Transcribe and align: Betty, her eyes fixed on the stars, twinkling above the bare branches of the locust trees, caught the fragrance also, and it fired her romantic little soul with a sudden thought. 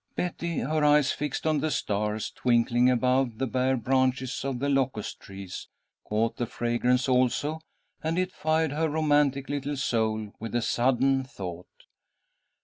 Betty, 0.15 0.61
her 0.61 0.83
eyes 0.83 1.11
fixed 1.11 1.45
on 1.45 1.59
the 1.59 1.69
stars, 1.69 2.31
twinkling 2.31 2.89
above 2.89 3.37
the 3.37 3.45
bare 3.45 3.77
branches 3.77 4.43
of 4.43 4.57
the 4.57 4.67
locust 4.67 5.19
trees, 5.19 5.67
caught 6.05 6.37
the 6.37 6.47
fragrance 6.47 7.07
also, 7.07 7.59
and 8.03 8.17
it 8.17 8.31
fired 8.31 8.71
her 8.71 8.89
romantic 8.89 9.47
little 9.47 9.77
soul 9.77 10.31
with 10.39 10.55
a 10.55 10.61
sudden 10.63 11.23
thought. 11.23 11.85